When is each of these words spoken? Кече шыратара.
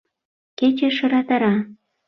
Кече 0.57 0.89
шыратара. 0.97 1.53